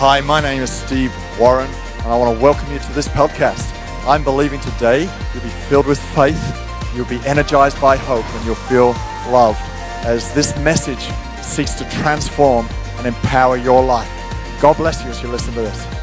[0.00, 3.68] Hi, my name is Steve Warren, and I want to welcome you to this podcast.
[4.06, 6.40] I'm believing today you'll be filled with faith,
[6.94, 8.90] you'll be energized by hope, and you'll feel
[9.28, 9.58] loved
[10.06, 11.04] as this message
[11.42, 14.08] seeks to transform and empower your life.
[14.60, 15.97] God bless you as you listen to this.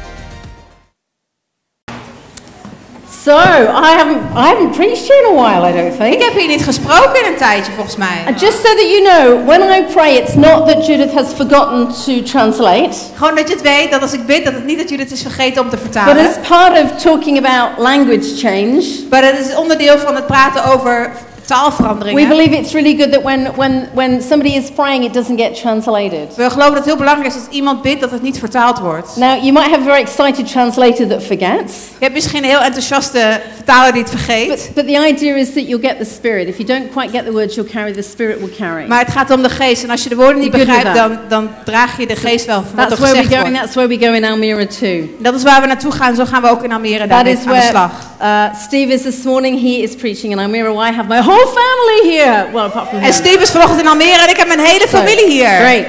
[3.26, 6.22] So, I haven't, I haven't preached in a while, I don't Ik think.
[6.22, 8.22] heb hier niet gesproken in een tijdje, volgens mij.
[8.26, 11.88] And just so that you know, when I pray, it's not that Judith has forgotten
[12.04, 14.98] to translate, Gewoon dat je het weet, dat als ik bid, dat het niet dat
[14.98, 16.26] het is vergeten om te but vertalen.
[16.26, 21.10] as part of talking about language change, Maar dat is onderdeel van het praten over
[21.46, 22.28] we taalveranderingen.
[22.28, 26.34] believe it's really good that when, when, when somebody is praying, it doesn't get translated.
[26.36, 29.16] We geloven dat het heel belangrijk is als iemand bidt dat het niet vertaald wordt.
[29.16, 32.62] Now, you might have a very excited translator that forgets, Je hebt misschien een heel
[32.62, 34.48] enthousiaste vertaler die het vergeet.
[34.48, 36.48] but, but the idea is that you'll get the Spirit.
[36.48, 38.86] If you don't quite get the words, you'll carry, the Spirit will carry.
[38.86, 39.82] Maar het gaat om de geest.
[39.82, 42.74] En als je de woorden niet begrijpt, dan, dan draag je de geest wel van
[42.74, 43.62] wat That's er where, gezegd going, wordt.
[43.62, 45.08] that's where we go in Almira too.
[45.18, 46.14] Dat is waar we naartoe gaan.
[46.14, 47.90] Zo gaan we ook in Almere is aan de where slag.
[48.20, 49.58] Uh, Steve is this morning.
[49.58, 50.74] He is preaching in Almira.
[50.76, 52.50] I have my whole family here.
[52.52, 53.04] Well, apart from him.
[53.04, 55.56] En Steve is vanochtend in Almere en ik heb mijn hele So, familie hier.
[55.56, 55.86] Great.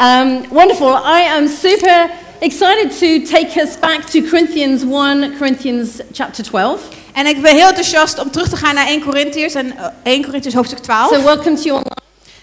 [0.00, 0.88] Um, wonderful.
[0.88, 6.80] I am super excited to take us back to Corinthians 1, Corinthians chapter 12.
[7.12, 10.24] En ik ben heel enthousiast om terug te gaan naar 1 Corinthiërs en eh, 1
[10.24, 11.14] Corinthiërs hoofdstuk 12.
[11.14, 12.01] So, welcome to you online.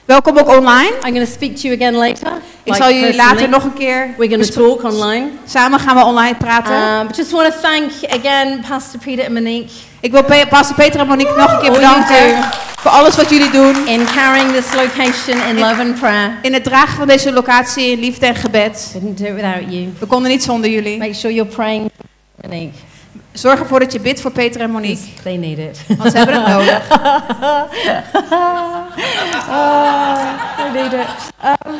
[0.10, 0.92] Welkom ook online.
[1.06, 2.28] I'm going to speak to you again later.
[2.64, 4.14] Ik like zal jullie later nog een keer.
[4.18, 5.30] We're going to talk online.
[5.46, 7.00] Samen gaan we online praten.
[7.00, 10.76] Um, but just want to thank again Pastor Peter and Monique ik wil Pe- Pastor
[10.76, 12.44] Peter en Monique nog een keer bedanken
[12.80, 13.88] voor alles wat jullie doen.
[13.88, 16.38] in carrying this location in love and prayer.
[16.42, 18.90] In het dragen van deze locatie in liefde en gebed.
[18.92, 19.94] Couldn't do it without you.
[20.00, 20.98] We konden niet zonder jullie.
[20.98, 21.92] Make sure you're praying,
[22.42, 22.74] Monique.
[23.32, 25.04] Zorg ervoor dat je bidt voor Peter en Monique.
[25.24, 25.98] They need it.
[25.98, 26.92] Want ze hebben het nodig.
[29.50, 29.94] oh,
[30.58, 31.08] they need it.
[31.46, 31.76] Um,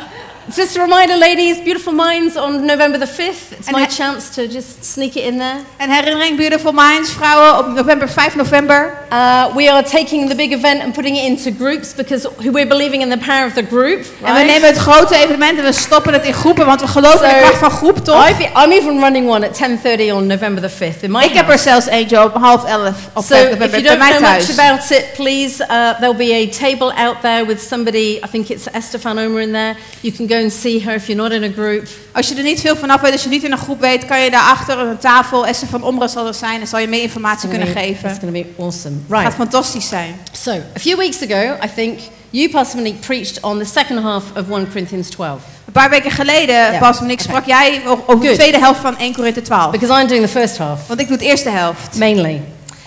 [0.54, 3.52] just a reminder, ladies, Beautiful Minds on November the 5th.
[3.52, 5.64] It's And my chance to just sneak it in there.
[5.78, 8.98] En herinnering Beautiful Minds, vrouwen, op november 5 november.
[9.12, 13.02] Uh, we are taking the big event and putting it into groups because we're believing
[13.02, 13.98] in the power of the group.
[13.98, 14.46] En we right?
[14.46, 17.34] nemen het grote evenement en we stoppen het in groepen, want we geloven in de
[17.34, 18.28] So, kracht van groep, toch?
[18.28, 21.42] I've, I'm even running one at 10.30 on November the 5th in my Ik heb
[21.42, 21.62] er house.
[21.62, 25.12] zelfs eentje op half elf op So 5 if you don't know much about it,
[25.14, 29.40] please, uh, there'll be a table out there with somebody, I think it's Estefan Omer
[29.40, 29.76] in there.
[30.00, 31.86] You can go and see her if you're not in a group.
[32.12, 34.20] Als je er niet veel vanaf weet, als je niet in een groep weet, kan
[34.20, 37.02] je daarachter aan een tafel, Esther van Omra zal er zijn en zal je meer
[37.02, 38.10] informatie kunnen It's geven.
[38.20, 38.94] going to be awesome.
[38.94, 39.34] Het gaat Right.
[39.34, 40.14] fantastisch zijn.
[40.32, 41.98] So, a few weeks ago, I think
[42.30, 45.40] you, Pastor Monique, preached on the second half of 1 Corinthians 12.
[45.66, 46.78] Een paar weken geleden, Ja.
[46.78, 48.38] pas en ik sprak jij o- over de Good.
[48.38, 49.70] tweede helft van 1 Korinthe 12.
[49.70, 51.98] Because I'm doing the first half, Want ik doe de eerste helft.
[51.98, 52.40] mainly.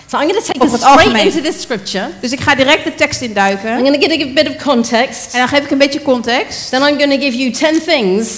[0.06, 1.26] So I'm going to take us het straight algemeen.
[1.26, 2.08] into this scripture.
[2.20, 3.70] Dus ik ga direct de tekst induiken.
[3.78, 5.32] I'm going to give a bit of context.
[5.32, 6.70] En dan geef ik een beetje context.
[6.70, 8.28] Then I'm going to give you 10 things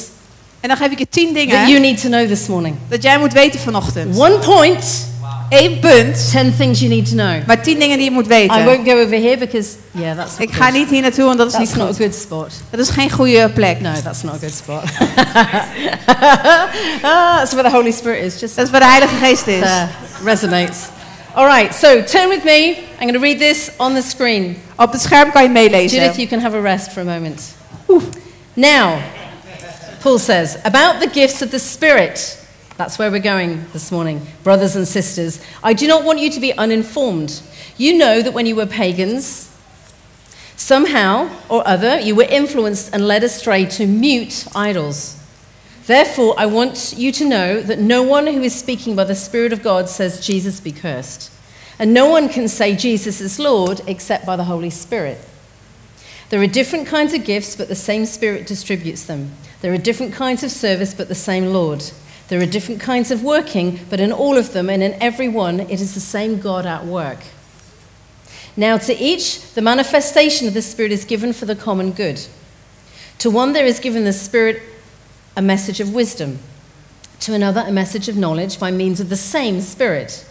[0.61, 2.77] En dan geef ik je 10 that you dingen need to know this morning.
[2.89, 4.19] dat jij moet weten vanochtend.
[4.19, 5.07] One point,
[5.49, 7.47] Eén punt, 10 things you need to know.
[7.47, 8.65] maar 10 dingen die je moet I weten.
[8.65, 11.53] won't go over here because, yeah, that's Ik ga niet hier naartoe, want dat is
[11.53, 11.97] That's niet not a goed.
[12.03, 12.51] good spot.
[12.71, 13.81] Dat is geen goede plek.
[13.81, 14.83] No, that's not a good spot.
[17.03, 18.41] ah, that's where the Holy Spirit is.
[18.41, 19.61] Just Dat is waar de Heilige Geest is.
[19.61, 19.89] there,
[20.25, 20.79] resonates.
[21.37, 22.79] All right, so turn with me.
[22.79, 24.57] I'm going to read this on the screen.
[24.79, 25.99] Op het scherm kan je meelezen.
[25.99, 27.55] Judith, you can have a rest for a moment.
[28.55, 29.03] Now,
[30.01, 32.39] Paul says, about the gifts of the Spirit.
[32.79, 35.39] That's where we're going this morning, brothers and sisters.
[35.63, 37.43] I do not want you to be uninformed.
[37.77, 39.51] You know that when you were pagans,
[40.57, 45.16] somehow or other, you were influenced and led astray to mute idols.
[45.87, 49.53] Therefore, I want you to know that no one who is speaking by the Spirit
[49.53, 51.31] of God says, Jesus be cursed.
[51.79, 55.19] And no one can say Jesus is Lord except by the Holy Spirit.
[56.29, 59.31] There are different kinds of gifts, but the same Spirit distributes them.
[59.61, 61.85] There are different kinds of service, but the same Lord.
[62.29, 65.61] There are different kinds of working, but in all of them and in every one,
[65.61, 67.21] it is the same God at work.
[68.57, 72.27] Now, to each, the manifestation of the Spirit is given for the common good.
[73.19, 74.63] To one, there is given the Spirit
[75.37, 76.39] a message of wisdom,
[77.21, 80.27] to another, a message of knowledge by means of the same Spirit,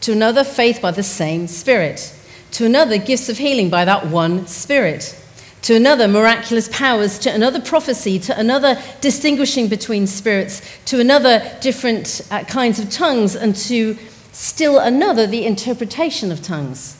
[0.00, 2.14] to another, faith by the same Spirit,
[2.52, 5.16] to another, gifts of healing by that one Spirit,
[5.62, 12.20] to another, miraculous powers, to another, prophecy, to another, distinguishing between spirits, to another, different
[12.30, 13.96] uh, kinds of tongues, and to
[14.32, 16.96] still another, the interpretation of tongues.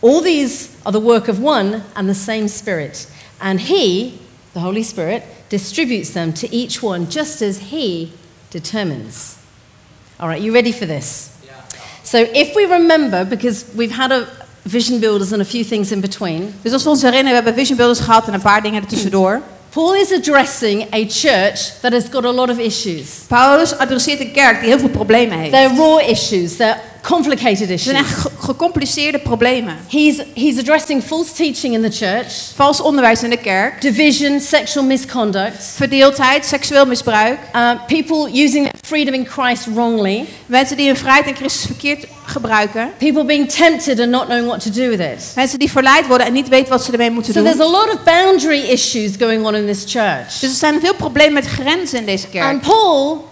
[0.00, 3.10] All these are the work of one and the same Spirit,
[3.40, 4.20] and He,
[4.52, 8.10] the Holy Spirit, distributes them to each one just as He
[8.50, 9.36] determines.
[10.18, 11.30] All right, you ready for this?
[11.44, 11.52] Yeah.
[12.02, 14.26] So, if we remember, because we've had a
[14.64, 17.54] vision builders and a few things in between, Dus als we ons herinneren, we hebben
[17.54, 19.42] vision builders gehad en een paar dingen ertussendoor.
[19.68, 23.08] Paul is addressing a church that has got a lot of issues.
[23.28, 25.52] Paulus adresseert een kerk die heel veel problemen heeft.
[25.52, 28.22] They're raw issues, they're complicated Het zijn echt issues.
[28.22, 29.76] ge- gecompliceerde problemen.
[29.88, 34.84] He's, he's addressing false teaching in the church, Vals onderwijs in de kerk, division, sexual
[34.84, 37.38] misconduct, verdeeldheid, seksueel misbruik.
[37.54, 42.90] uh, people using freedom in Christ wrongly, Mensen die hun vrijheid in Christus verkeerd gebruiken.
[42.98, 45.32] people being tempted and not knowing what to do with it.
[45.34, 47.66] Mensen die verleid worden en niet weten wat ze ermee moeten So there's doen.
[47.66, 50.38] a lot of boundary issues going on in this church.
[50.40, 52.44] Dus er zijn veel problemen met grenzen in deze kerk.
[52.44, 53.28] And Paul,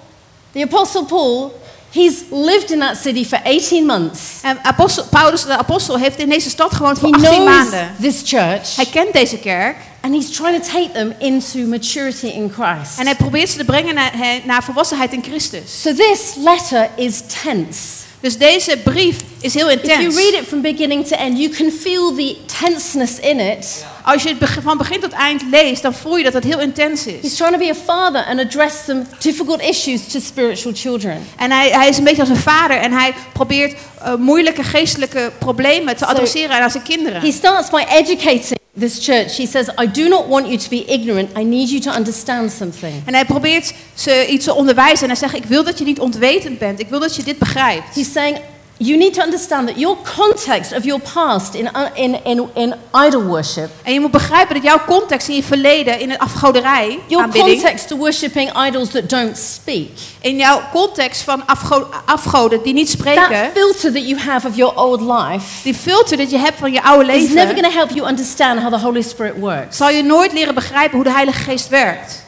[0.53, 1.59] the Apostle Paul,
[1.93, 4.21] he's lived in that city for 18 months.
[4.43, 7.95] En apostel, Paulus, de apostel, heeft in deze stad gewoond He voor 18 knows maanden.
[8.01, 12.53] this church Hij kent deze kerk and he's trying to take them into maturity in
[12.59, 12.99] Christ.
[12.99, 14.13] en hij probeert ze te brengen naar,
[14.45, 15.83] naar volwassenheid in Christus.
[15.83, 18.09] So this letter is tense.
[18.21, 20.17] Dus deze brief is heel If you intens.
[20.17, 23.85] read it from beginning to end, you can feel the tenseness in it.
[24.05, 27.05] Als je het van begin tot eind leest, dan voel je dat het heel intens
[27.05, 27.35] He's is.
[27.37, 31.27] trying to be a father and address some difficult issues to spiritual children.
[31.37, 35.33] En hij, hij is een beetje als een vader en hij probeert eh, moeilijke geestelijke
[35.39, 37.21] problemen te So- adresseren aan zijn kinderen.
[37.21, 39.37] He starts by educating this church.
[39.37, 41.39] He says, I do not want you to be ignorant.
[41.39, 43.03] I need you to understand something.
[43.05, 46.01] En hij probeert ze iets te onderwijzen en hij zegt, ik wil dat je niet
[46.01, 46.81] ontwetend bent.
[46.81, 47.95] Ik wil dat je dit begrijpt.
[47.95, 48.39] He's saying,
[48.83, 52.75] you need to understand that your context of your past in, uh, in, in, in
[53.07, 56.99] idol worship, En je moet begrijpen dat jouw context in je verleden, in de afgoderij,
[57.07, 59.89] your aanbidding, context to worshipping idols that don't speak,
[60.21, 64.57] in jouw context van afgo- afgoden die niet that spreken, filter that you have of
[64.57, 67.73] your old life die filter dat je hebt van je oude is never leven, going
[67.73, 71.05] to help you understand how the Holy Spirit works zal je nooit leren begrijpen hoe
[71.05, 72.25] de Heilige Geest werkt.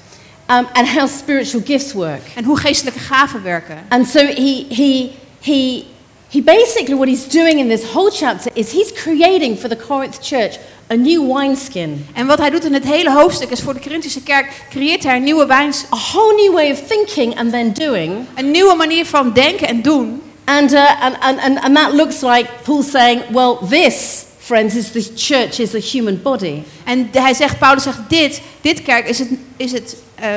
[0.50, 2.22] um, and how spiritual gifts work.
[2.34, 3.78] En hoe geestelijke gaven werken.
[3.88, 5.10] And so he, he,
[5.40, 5.84] he,
[6.32, 10.22] he basically, what he's doing in this whole chapter is he's creating for the Corinth
[10.22, 10.56] church
[10.90, 14.22] a new wineskin, En wat hij doet in het hele hoofdstuk is voor de Corinthische
[14.22, 18.26] kerk creëert hij een nieuwe wijns, a whole new way of thinking and then doing.
[18.34, 20.22] een nieuwe manier van denken en doen.
[20.44, 24.90] And, uh, and, and, and, and that looks like Paul saying, well, this, friends, is
[24.90, 26.62] the church is a human body.
[26.84, 30.28] En hij zegt, Paulus zegt dit, dit kerk is het, is het eh,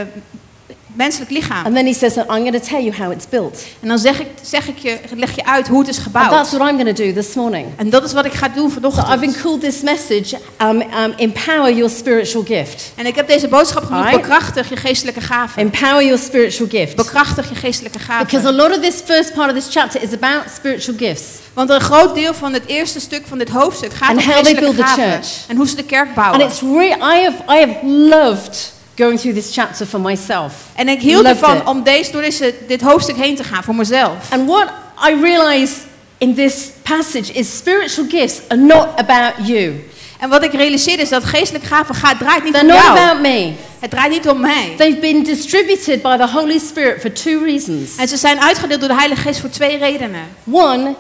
[0.96, 1.66] menselijk lichaam.
[1.66, 3.64] And then he says, I'm going to tell you how it's built.
[3.82, 6.30] En dan zeg ik, zeg ik je, leg je uit hoe het is And gebouwd.
[6.30, 7.68] that's what I'm going to do this morning.
[7.76, 9.20] En dat is wat ik ga doen So I've vanochtend.
[9.22, 12.92] been called this message, um, um, empower your spiritual gift.
[12.96, 14.22] En ik heb deze boodschap genoemd, Alright.
[14.28, 15.62] bekrachtig je geestelijke gaven.
[15.62, 16.96] Empower your spiritual gift.
[16.96, 18.56] Bekrachtig je geestelijke Because a gaven.
[18.56, 21.24] lot of this first part of this chapter is about spiritual gifts.
[21.54, 24.60] Want een groot deel van het eerste stuk van dit hoofdstuk gaat And om geestelijke
[24.60, 25.04] build the gaven.
[25.04, 25.28] church.
[25.48, 26.42] En hoe ze de kerk And bouwen.
[26.42, 27.78] it's re- I, have, I have
[28.10, 30.54] loved going through this chapter for myself.
[30.76, 31.68] En ik hield Loved ervan it.
[31.68, 34.32] om deze, door deze, dit hoofdstuk heen te gaan voor mezelf.
[34.32, 34.68] And what
[35.10, 35.74] I realize
[36.18, 39.84] in this passage is spiritual gifts are not about you.
[40.20, 42.98] En wat ik realiseerde is dat geestelijke gaven gaat, draait niet They're om jou.
[42.98, 43.54] about me.
[43.80, 44.74] Het draait niet om mij.
[44.78, 47.96] They've been distributed by the Holy Spirit for two reasons.
[47.98, 50.22] En ze zijn uitgedeeld door de Heilige Geest voor twee redenen.
[50.52, 50.96] One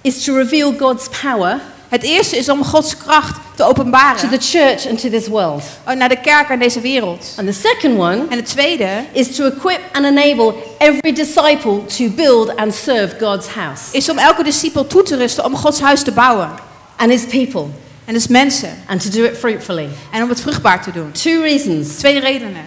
[0.00, 4.38] is to reveal God's power Het eerste is om Gods kracht te to openbaren the
[4.38, 5.62] church and to this world.
[5.88, 7.34] Oh, naar de kerk en deze wereld.
[7.36, 12.08] And the second one En het tweede is to equip and enable every disciple to
[12.08, 16.02] build and serve God's house is om elke discipel toe te rusten om Gods huis
[16.02, 16.50] te bouwen.
[16.96, 17.66] and his people
[18.04, 18.70] En dus mensen.
[18.86, 19.88] and to do it fruitfully.
[20.12, 21.12] En om het vruchtbaar te doen.
[21.12, 21.88] Two reasons.
[21.96, 22.64] Twee redenen.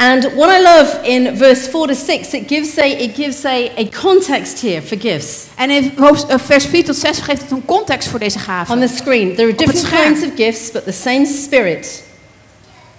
[0.00, 3.70] And what I love in verse 4 to 6, it gives a, it gives a,
[3.76, 5.46] a context here for gifts.
[5.56, 8.44] En in hoofd- eh, vers 4 tot 6 geeft het een context voor deze On
[8.44, 8.80] gaven.
[8.80, 12.02] the screen, there are different kinds of gifts, but the same spirit.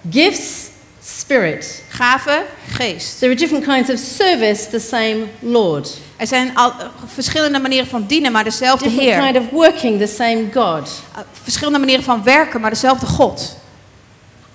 [0.10, 0.68] Gifts,
[1.04, 1.84] spirit.
[1.90, 3.20] Gaven, geest.
[3.20, 5.98] There are different kinds of service, the same Lord.
[6.18, 9.32] Er zijn al, eh, verschillende manieren van dienen, maar dezelfde Different Heer.
[9.34, 10.90] kind of working, the same God.
[11.16, 13.56] Eh, Verschillende manieren van werken, maar dezelfde God.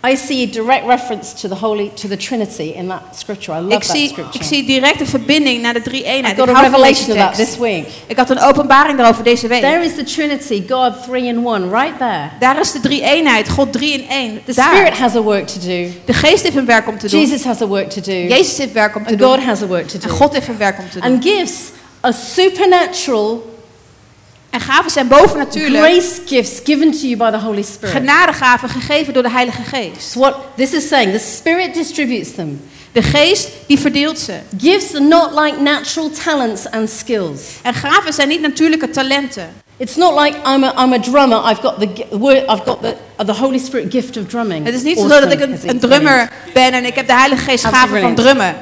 [0.08, 3.52] I see a direct reference to the Holy, to the Trinity in that scripture.
[3.52, 4.40] I love Ik that zie, scripture.
[4.40, 7.04] ik zie direct een verbinding naar de drie I got Ik a hou van deze
[7.04, 7.88] revelation of that this week.
[8.06, 9.60] Ik had een openbaring daarover deze week.
[9.60, 12.28] There is the Trinity, God three in one, right there.
[12.40, 14.40] Daar is de drie eenheid, God drie in één.
[14.44, 15.88] The Spirit has a work to do.
[16.04, 17.20] De geest heeft een werk om te doen.
[17.20, 18.12] Jesus has a work to do.
[18.12, 19.28] Jezus heeft werk om te And doen.
[19.28, 20.14] God has a work to En do.
[20.14, 21.12] God heeft een werk om te doen.
[21.12, 21.60] And gifts
[22.00, 23.55] are supernatural
[24.56, 25.84] En gaven zijn bovennatuurlijk.
[25.84, 27.94] grace gifts given to you by the Holy Spirit.
[27.94, 30.14] Genadegaven gegeven door de Heilige Geest.
[30.14, 31.12] What this is saying.
[31.12, 32.60] The Spirit distributes them.
[32.92, 34.32] De geest die verdeelt ze.
[34.58, 37.40] Gifts are not like natural talents and skills.
[37.62, 39.48] En gaven zijn niet natuurlijke talenten.
[39.76, 41.50] It's not like I'm a, I'm a drummer.
[41.50, 42.42] I've got the word.
[42.42, 42.94] I've got the,
[43.24, 44.64] the Holy Spirit gift of drumming.
[44.64, 47.42] Het is niet zo dat ik een, een drummer ben en ik heb de Heilige
[47.42, 48.56] Geest gaven van drummen.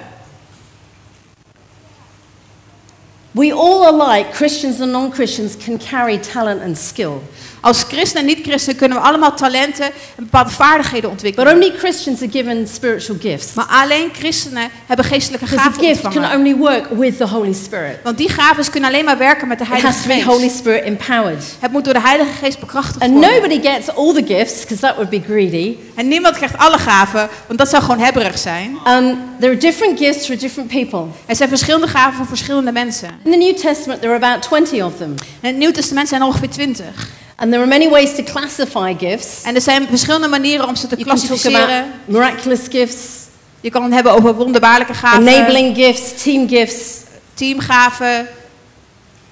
[3.34, 7.24] We all alike, Christians and non-Christians, can carry talent and skill.
[7.64, 11.54] Als christen en niet-christen kunnen we allemaal talenten en bepaalde vaardigheden But ontwikkelen.
[11.54, 13.54] only Christians are given spiritual gifts.
[13.54, 16.38] Maar alleen christenen hebben geestelijke gaven gift can ontvangen.
[16.38, 17.96] only work with the Holy Spirit.
[18.02, 20.40] Want die gaven kunnen alleen maar werken met de It Heilige has to be Holy
[20.42, 20.56] Geest.
[20.56, 21.44] Spirit empowered.
[21.58, 23.30] Het moet door de Heilige Geest bekrachtigd And worden.
[23.30, 25.76] nobody gets all the gifts because that would be greedy.
[25.94, 28.70] En niemand krijgt alle gaven, want dat zou gewoon hebberig zijn.
[28.88, 31.04] Um, there are different gifts for different people.
[31.26, 33.08] Er zijn verschillende gaven voor verschillende mensen.
[33.24, 35.14] In the New Testament, there are about 20 of them.
[35.40, 37.08] In het Nieuw Testament zijn er ongeveer twintig.
[37.36, 39.42] And there are many ways to classify gifts.
[39.42, 41.92] En er zijn verschillende manieren om ze te klassificeren.
[42.04, 42.98] miraculous gifts,
[43.60, 47.00] Je kan het hebben over wonderbaarlijke gaven, enabling gifts, team gifts.
[47.34, 48.28] teamgaven.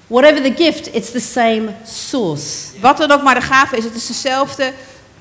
[0.07, 2.67] Whatever the gift, it's the same source.
[2.81, 4.73] Wat dan ook maar de gave is, het is dezelfde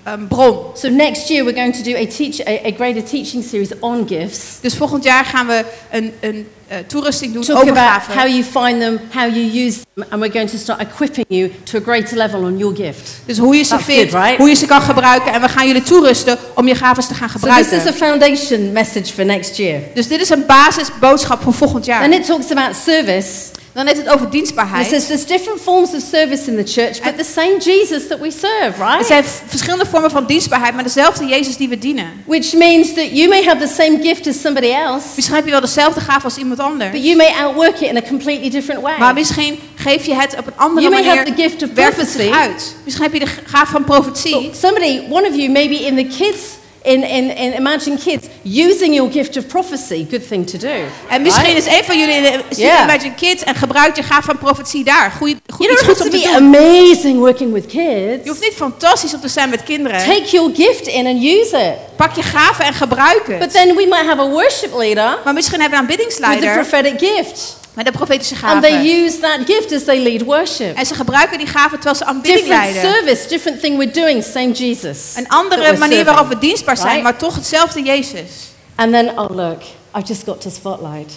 [0.02, 0.56] ehm, bron.
[0.74, 4.04] So next year, we're going to do a, teach, a, a greater teaching series on
[4.08, 4.60] gifts.
[4.60, 8.42] Dus volgend jaar gaan we een, een eh, toerusting doen Talk over about how you
[8.42, 11.80] find them, how you use them, and we're going to start equipping you to a
[11.80, 13.10] greater level on your gift.
[13.24, 14.36] Dus hoe je ze That's vindt, good, right?
[14.38, 15.32] hoe je ze kan gebruiken.
[15.32, 17.76] En we gaan jullie toerusten om je gaven te gaan So this gebruiken.
[17.78, 19.80] is a foundation message for next year.
[19.94, 22.02] Dus dit is een basisboodschap voor volgend jaar.
[22.02, 23.60] And it talks about service.
[23.74, 24.86] Dan heeft het over And it dienstbaarheid.
[24.86, 28.30] says there's different forms of service in the church, but the same Jesus that we
[28.30, 29.06] serve, Er right?
[29.06, 32.06] zijn verschillende vormen van dienstbaarheid, maar dezelfde Jezus die we dienen.
[32.26, 35.50] Which means that you may have the same gift as somebody else, Misschien heb je
[35.50, 36.90] wel dezelfde gave als iemand anders.
[36.90, 38.98] but you may outwork it in a completely different way.
[38.98, 41.18] Maar misschien geef je het op een andere You may manier.
[41.24, 42.30] have the gift of prophecy.
[42.30, 42.74] uit.
[42.84, 44.50] Misschien heb je de gave van profetie.
[44.60, 46.40] Somebody, one of you, maybe in the kids,
[46.82, 50.68] in, in, in Imagine Kids, using your gift of prophecy, good thing to do.
[51.08, 51.66] En misschien right?
[51.66, 52.82] is een van jullie in Yeah.
[52.82, 55.10] Imagine Kids en gebruikt je gave van profetie daar.
[55.10, 56.56] Goeie, goed, You iets don't goeds have om to te be doen.
[56.56, 57.78] amazing working with Je
[58.18, 58.28] kids.
[58.28, 59.98] hoeft niet fantastisch op te zijn met kinderen.
[59.98, 61.96] Take your gift in and use it.
[61.96, 63.50] Pak je gave en gebruik But het.
[63.52, 66.52] then we might have a worship leader Maar misschien hebben we een with the aanbiddingsleider
[66.52, 67.60] prophetic gift.
[67.74, 70.76] Met een profetische And they use that gift as they lead worship.
[70.76, 72.92] En ze gebruiken die gave terwijl ze aanbidding Different leiden.
[72.94, 75.12] service, different thing we're doing, same Jesus.
[75.16, 77.02] Een andere manier waarop we dienstbaar zijn, Right?
[77.02, 78.30] maar toch hetzelfde Jezus.
[78.74, 79.62] And then, oh look,
[79.96, 81.12] I've just got to spotlight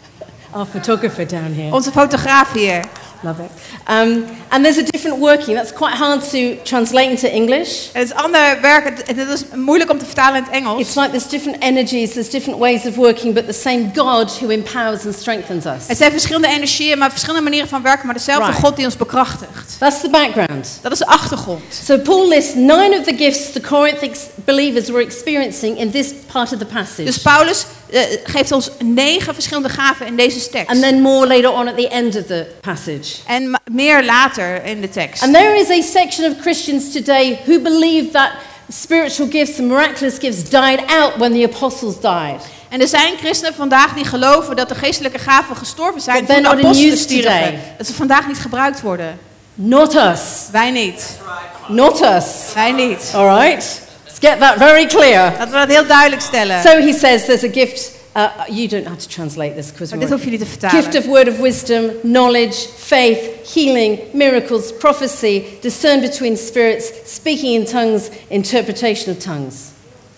[0.54, 1.72] our photographer down here.
[1.74, 2.84] Onze fotograaf hier.
[3.22, 3.50] Love it.
[3.88, 5.54] Um, and there's a different working.
[5.54, 7.92] That's quite hard to translate into English.
[7.92, 10.80] Het is ander werk, het, is moeilijk om te vertalen in het Engels.
[10.80, 14.48] It's like there's different energies, there's different ways of working, but the same God who
[14.48, 15.86] empowers and strengthens us.
[15.86, 18.64] Het zijn verschillende energieën, maar verschillende manieren van werken, maar dezelfde Right.
[18.64, 19.78] God die ons bekrachtigt.
[19.78, 20.78] That's the background.
[20.80, 21.62] Dat is de achtergrond.
[21.84, 24.14] So Paul lists nine of the gifts the Corinthian
[24.44, 27.04] believers were experiencing in this part of the passage.
[27.04, 27.66] Dus Paulus
[28.24, 30.68] geeft ons negen verschillende gaven in deze tekst.
[30.68, 33.14] and then more later on at the end of the passage.
[33.26, 35.22] En meer later in de tekst.
[35.22, 38.30] And there is a section of Christians today who believe that
[38.68, 42.40] spiritual gifts and miraculous gifts died out when the apostles died.
[42.68, 46.48] En er zijn christenen vandaag die geloven dat de geestelijke gaven gestorven zijn toen de
[46.48, 47.60] apostelen stierven.
[47.78, 49.18] Dat ze vandaag niet gebruikt worden.
[49.54, 50.20] Not us.
[50.52, 51.18] Wij niet.
[51.68, 52.24] Not us.
[52.54, 53.12] Wij niet.
[53.14, 53.80] All right?
[54.22, 55.18] Get that very clear.
[55.18, 56.62] Laten we dat heel duidelijk stellen.
[56.62, 57.90] So he says there's a gift.
[58.14, 60.82] Uh, you don't have to translate this because Maar dit hoef je niet te vertalen.
[60.82, 63.18] Gift of word of wisdom, knowledge, faith,
[63.54, 69.54] healing, miracles, prophecy, discern between spirits, speaking in tongues, interpretation of tongues.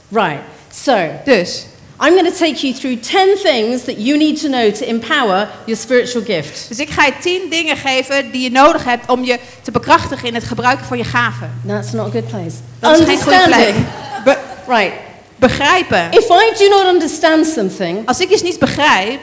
[0.08, 0.40] Right.
[0.72, 1.66] So Dus,
[2.00, 5.48] I'm going to take you through 10 things that you need to know to empower
[5.66, 6.68] your spiritual gift.
[6.68, 10.28] dus ik ga je tien dingen geven die je nodig hebt om je te bekrachtigen
[10.28, 11.60] in het gebruiken van je gaven.
[11.66, 12.54] That's not a good place.
[12.78, 13.74] Dat is geen goede plek.
[14.24, 14.92] Be- Right.
[15.36, 16.10] begrijpen.
[16.12, 19.20] If I do not understand something, Als ik iets niet begrijp,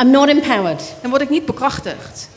[0.00, 0.82] I'm not empowered.
[1.02, 2.28] dan word ik niet bekrachtigd.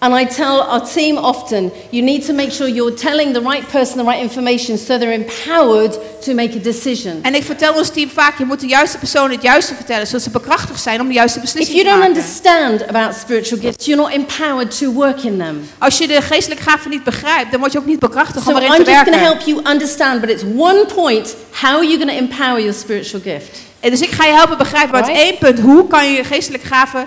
[0.00, 3.66] And I tell our team often, you need to make sure you're telling the right
[3.68, 7.18] person the right information so they're empowered to make a decision.
[7.22, 10.22] En ik vertel ons team vaak, je moet de juiste persoon het juiste vertellen, zodat
[10.22, 12.16] ze bekrachtigd zijn om de juiste If beslissing you te don't maken.
[12.16, 15.68] understand about spiritual gifts, you're not empowered to work in them.
[15.78, 18.56] Als je de geestelijke gaven niet begrijpt, dan word je ook niet bekrachtigd So om
[18.56, 19.38] erin I'm te just going to werken.
[19.38, 23.20] help you understand, but it's one point how are you going to empower your spiritual
[23.22, 23.58] gift?
[23.80, 25.30] En dus ik ga je helpen begrijpen, maar het is Right.
[25.30, 25.60] één punt.
[25.66, 27.06] Hoe kan je je geestelijke gaven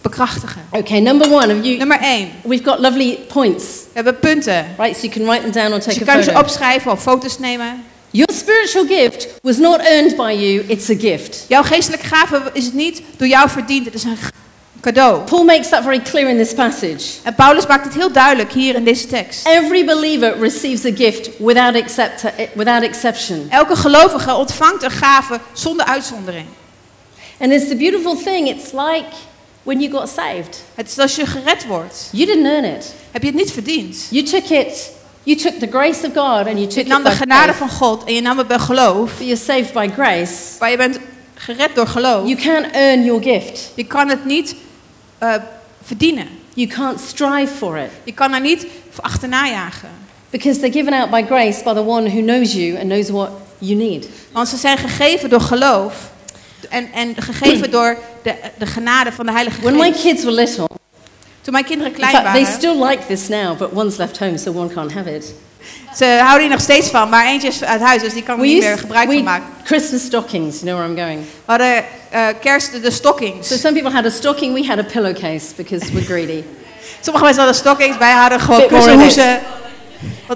[0.00, 0.62] bekrachtigen?
[0.70, 2.28] Okay, number one, of you, Nummer één.
[2.44, 4.66] we've got lovely points, We hebben punten.
[4.78, 4.96] right?
[4.96, 6.44] So you can write them down or Dus take je a kan ze photo.
[6.46, 7.84] opschrijven of foto's nemen.
[8.12, 11.44] Your spiritual gift was not earned by you, it's a gift.
[11.48, 13.84] Jouw geestelijke gave is het niet door jou verdiend.
[13.84, 14.16] Het is een
[14.80, 15.20] cadeau.
[15.20, 17.18] Paul makes that very clear in this passage.
[17.22, 19.46] En Paulus maakt het heel duidelijk hier in deze tekst.
[19.46, 22.22] Every believer receives a gift without, accept,
[22.54, 23.46] without exception.
[23.50, 26.46] Elke gelovige ontvangt een gave zonder uitzondering.
[27.40, 29.04] And it's the beautiful thing, it's like
[29.62, 30.62] when you got saved.
[30.74, 32.08] Het is als je gered wordt.
[32.12, 32.94] You didn't earn it.
[33.10, 34.06] Heb je het niet verdiend.
[34.10, 34.90] You took it,
[35.22, 37.56] you took the grace of God and you took Je nam de genade faith.
[37.56, 39.10] van God en je nam het bij geloof.
[39.18, 40.34] But you're saved by grace.
[40.60, 40.98] Maar je bent
[41.34, 42.28] gered door geloof.
[42.28, 43.70] You can't earn your gift.
[43.74, 44.54] Je kan het niet
[45.18, 45.34] eh,
[45.82, 46.26] verdienen.
[46.54, 47.90] You can't strive for it.
[48.04, 49.88] Je kan er niet voor achterna jagen.
[50.30, 53.30] Because they're given out by grace by the one who knows you and knows what
[53.58, 54.08] you need.
[54.32, 56.10] Want ze zijn gegeven door geloof.
[56.68, 60.02] En, en gegeven door de, de genade van de Heilige When my Geest.
[60.02, 60.68] kids were little,
[61.40, 62.58] Toen mijn kinderen in klein fact, they waren.
[62.58, 65.34] still like this now, but one's left home, so one can't have it.
[65.96, 67.08] Ze houden hier nog steeds van.
[67.08, 69.46] Maar eentje is uit huis, dus die kan er We niet meer gebruik van maken.
[69.64, 71.20] Christmas stockings, you know where I'm going.
[71.20, 73.48] We hadden eh, kerst de, stockings.
[73.48, 76.42] So some people had a stocking, we had a pillowcase because we're greedy.
[77.00, 79.40] Sommige mensen hadden stockings, wij hadden gewoon kussenhoezen.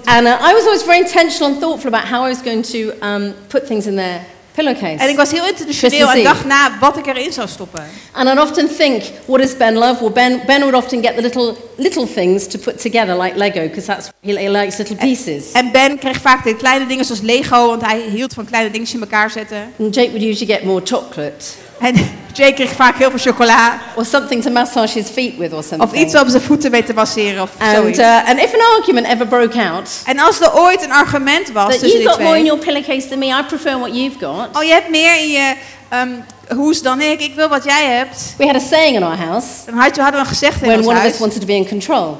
[0.04, 3.06] And uh, I was always very intentional and thoughtful about how I was going to
[3.06, 4.20] um, put things in their
[4.54, 5.02] pillowcase.
[5.02, 7.84] En ik was heel intentioneel en dacht na wat ik erin zou stoppen.
[8.12, 10.00] And I'd often think, what does Ben love?
[10.00, 13.60] Well, Ben, ben would often get the little, little things to put together, like Lego,
[13.60, 15.52] because that's he, he likes little pieces.
[15.52, 18.94] En Ben kreeg vaak de kleine dingen zoals Lego, want hij hield van kleine dingetjes
[18.94, 19.72] in elkaar zetten.
[19.78, 21.44] And Jake would usually get more chocolate
[21.80, 21.94] En
[22.32, 23.78] Jake kreeg vaak heel veel chocola.
[23.96, 25.94] or something to massage his feet with or Of something.
[26.02, 27.98] iets om zijn voeten mee te masseren of and, zoiets.
[27.98, 31.78] uh, and if an argument ever broke out, En als er ooit een argument was
[31.78, 32.44] tussen die got more in twee.
[32.44, 34.48] your pillowcase than me, I prefer what you've got.
[34.56, 35.54] Oh, je hebt meer in je
[35.88, 36.08] ehm,
[36.56, 37.20] hoes dan ik.
[37.20, 38.34] Ik wil wat jij hebt.
[38.38, 40.78] We had a saying in our house Dan had- hadden we een gezegd in when
[40.78, 42.16] ons one of us wanted to be in control.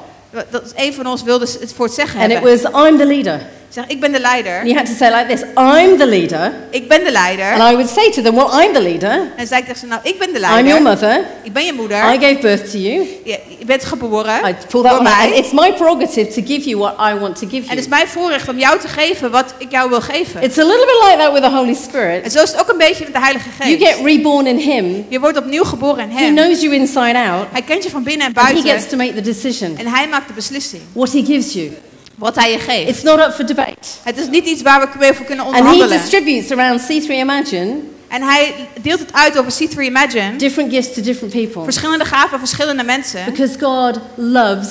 [0.51, 2.61] Dat een van ons wilde het voor het zeggen And it hebben.
[2.73, 3.41] was, I'm the leader.
[3.75, 4.65] Zeg, ik ben de leider.
[4.67, 6.53] You had to say like this, I'm the leader.
[6.71, 7.53] Ik ben de leider.
[7.53, 9.33] And I would say to them, well, I'm the leader.
[9.37, 10.83] En zei ik tegen ze, nou, ik ben de I'm your leider.
[10.83, 11.25] mother.
[11.43, 11.97] Ik ben je I moeder.
[11.97, 13.07] gave birth to you.
[13.25, 14.93] Je, je bent geboren I pull that.
[14.93, 15.31] And mij.
[15.35, 17.89] it's my prerogative to give you what I want to give En het is you.
[17.89, 20.43] mijn voorrecht om jou te geven wat ik jou wil geven.
[20.43, 22.33] It's a little bit like that with the Holy En Spirit.
[22.33, 23.87] zo is het ook een beetje met de Heilige You Geest.
[23.95, 25.07] get reborn in Him.
[25.09, 26.35] Je wordt opnieuw geboren in He Hem.
[26.35, 27.47] knows you inside out.
[27.53, 28.89] Hij kent je van binnen en And He gets buiten.
[28.89, 29.77] to make the decision.
[29.77, 30.83] En hij maakt de beslissing.
[30.93, 31.71] What He gives you.
[32.15, 32.89] Wat hij je geeft.
[32.89, 33.89] It's not up for debate.
[34.03, 35.99] Het is niet iets waar we mee over kunnen And He onderhandelen.
[36.01, 37.77] distributes around C3 Imagine
[38.09, 40.37] En hij deelt het uit over C3 Imagine.
[40.37, 41.63] different gifts to different people.
[41.65, 43.25] Verschillende gaven aan verschillende mensen.
[43.25, 44.69] Because God loves,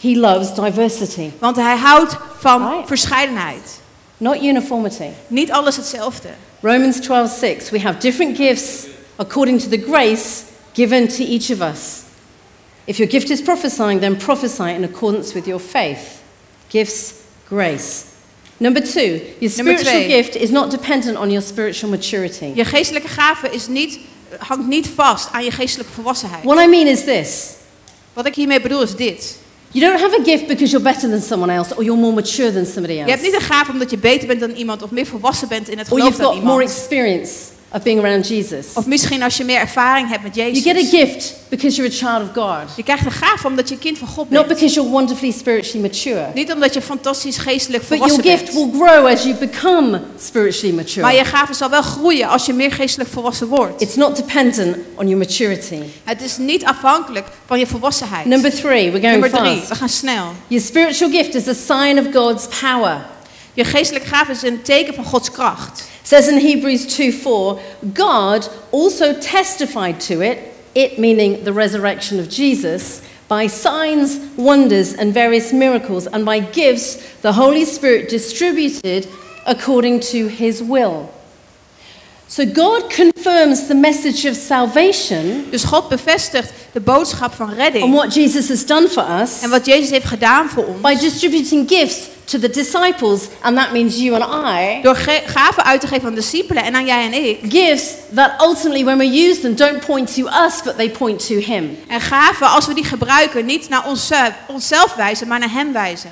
[0.00, 2.86] He loves diversity, Want hij houdt van Right.
[2.86, 3.78] verscheidenheid.
[4.16, 5.04] not uniformity.
[5.26, 6.28] Niet alles hetzelfde.
[6.60, 10.28] Romans 12:6 we have different gifts according to the grace
[10.72, 11.80] given to each of us.
[12.84, 15.98] If your gift is prophesying, then prophesy in accordance with your faith.
[16.70, 17.12] Gifts,
[17.48, 18.02] grace.
[18.56, 22.52] Number two, your spiritual gift is not dependent on your spiritual maturity.
[22.54, 23.98] Je geestelijke gave is niet,
[24.38, 26.44] hangt niet vast aan je geestelijke volwassenheid.
[26.44, 27.46] What I mean is this
[28.12, 29.38] Wat ik hiermee bedoel is dit.
[29.72, 32.52] you don't have a gift because you're better than someone else or you're more mature
[32.52, 33.44] than somebody Je hebt niet else.
[33.44, 35.98] een gave omdat je beter bent dan iemand of meer volwassen bent in het Or
[35.98, 36.78] geloof you've dan got more iemand.
[36.78, 37.32] experience
[37.72, 38.66] of being around Jesus.
[38.74, 41.96] Of misschien als je meer ervaring hebt met You get a gift because you're a
[41.96, 44.48] child of God, Je krijgt een gave omdat je kind van God not bent.
[44.48, 46.26] because you're wonderfully spiritually mature.
[46.34, 48.72] Niet omdat je fantastisch geestelijk But your volwassen gift bent.
[48.72, 51.00] will grow as you become spiritually mature.
[51.00, 53.82] Maar je gave zal wel groeien als je meer geestelijk volwassen wordt.
[53.82, 55.78] It's not dependent on your maturity.
[56.04, 58.24] Het is niet afhankelijk van je volwassenheid.
[58.26, 59.78] Number three, we're going Nummer drie, we fast.
[59.80, 60.24] gaan snel.
[60.46, 63.06] Your spiritual gift is a sign of God's power.
[63.60, 65.82] Je geestelijke gave is een teken van Gods kracht.
[66.02, 67.58] Says in Hebrews 2:4,
[67.94, 70.36] God also testified to it,
[70.72, 72.82] it meaning the resurrection of Jesus,
[73.26, 79.06] by signs, wonders, and various miracles, and by gifts the Holy Spirit distributed
[79.44, 81.08] according to his will.
[82.26, 88.14] So God confirms the message of salvation Dus God bevestigt de boodschap van and what
[88.14, 90.80] Jesus has done for us En wat Jezus heeft gedaan voor ons.
[90.80, 94.82] by distributing gifts to the disciples, and that means you and I.
[94.82, 97.38] Door gaven uit te geven aan discipelen en aan jij en ik.
[97.48, 101.34] Gifts that ultimately, when we use them, don't point to us, but they point to
[101.34, 101.78] Him.
[101.88, 104.10] En gaven, als we die gebruiken, niet naar ons,
[104.48, 106.10] onszelf wijzen, maar naar Hem wijzen.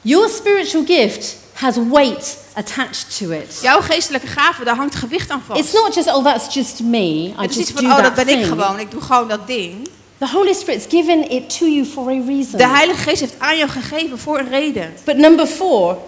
[0.00, 3.58] Your spiritual gift has weight attached to it.
[3.62, 5.60] Jouw geestelijke gave, daar hangt gewicht aan vast.
[5.60, 6.98] It's not just, oh, that's just me.
[6.98, 8.46] I Het is niet just van, oh, dat ben ik thing.
[8.46, 8.78] gewoon.
[8.78, 9.88] Ik doe gewoon dat ding.
[10.22, 12.58] The Holy Spirit's given it to you for a reason.
[12.58, 14.94] De Heilige Geest heeft aan jou gegeven voor een reden.
[15.04, 15.98] But number four,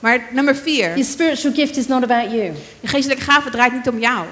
[0.00, 2.52] Maar nummer vier, your spiritual gift is not about you.
[2.80, 4.26] je geestelijke gave draait niet om jou.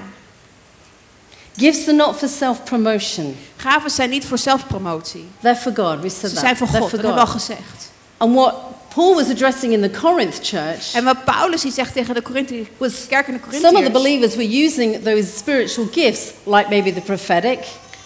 [1.57, 5.25] Gifts are not for self promotion, Gaven zijn niet voor zelfpromotie.
[5.41, 6.01] they're for God.
[6.01, 7.91] We said Ze zijn voor God, for dat hebben we al gezegd.
[8.17, 8.55] And what
[8.95, 12.65] Paul was addressing in the Corinth church En wat Paulus hier zegt tegen de Korinthe,
[12.77, 16.93] was kerk in de some of the believers were using those spiritual gifts, like maybe
[16.93, 17.59] the prophetic,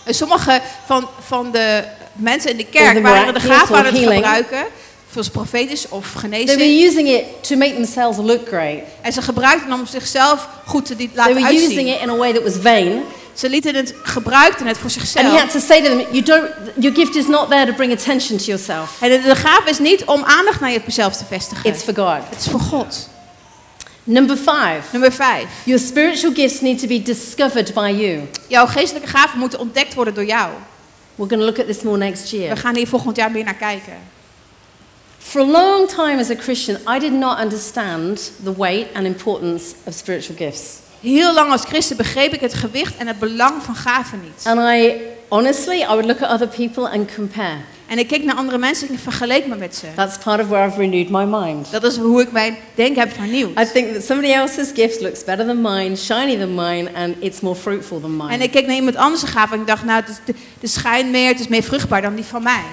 [0.04, 1.84] En sommige van, van de
[2.14, 4.66] mensen in de kerk waren de gaven aan het gebruiken.
[5.12, 6.84] Zoals profetisch of they were genezing.
[6.88, 8.80] using it to make themselves look great.
[9.02, 12.16] En ze gebruikten om zichzelf goed te die- They laten were using it in a
[12.16, 13.02] way that was vain.
[13.34, 15.40] Ze lieten het, gebruikten het voor And he zichzelf.
[15.40, 18.38] had to say to them, you don't, your gift is not there to bring attention
[18.38, 18.98] to yourself.
[19.02, 21.70] En de, de is niet om aandacht naar jezelf te vestigen.
[21.70, 22.18] It's for God.
[22.30, 23.10] Het is voor God.
[24.04, 25.46] Number five, Nummer vijf.
[25.66, 28.28] your spiritual gifts need to be discovered by you.
[28.48, 30.50] Jouw geestelijke gaven moeten ontdekt worden door jou.
[31.16, 32.58] We're going to look at this more next We year.
[32.58, 33.94] gaan hier volgend jaar meer naar kijken.
[35.18, 39.74] For a long time as a Christian, I did not understand the weight and importance
[39.84, 40.64] of spiritual gifts.
[41.02, 44.42] Heel lang als christen begreep ik het gewicht en het belang van gaven niet.
[44.46, 44.96] And I
[45.28, 47.58] honestly, I would look at other people and compare.
[47.92, 49.86] En ik keek naar andere mensen en ik vergeleek me met ze.
[49.96, 51.72] That's part of where I've renewed my mind.
[51.72, 53.60] Dat is hoe ik mijn denken heb vernieuwd.
[53.60, 57.40] I think that somebody else's gift looks better than mine, shiny than mine, and it's
[57.40, 58.30] more fruitful than mine.
[58.30, 61.12] En ik keek naar iemand anders gaven en ik dacht, nou, het, is, de schijnt
[61.12, 62.64] meer, het is meer vruchtbaar dan die van mij.